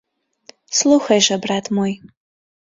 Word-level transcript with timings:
Слухай 0.79 1.19
жа, 1.27 1.37
брат 1.45 1.65
мой! 1.79 1.91